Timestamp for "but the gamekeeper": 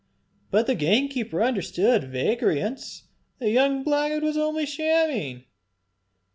0.49-1.43